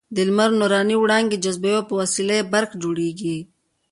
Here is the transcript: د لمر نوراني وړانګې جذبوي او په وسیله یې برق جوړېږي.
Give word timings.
د 0.15 0.17
لمر 0.27 0.49
نوراني 0.59 0.95
وړانګې 0.97 1.41
جذبوي 1.45 1.75
او 1.79 1.87
په 1.89 1.93
وسیله 2.01 2.33
یې 2.39 2.49
برق 2.53 2.71
جوړېږي. 2.81 3.37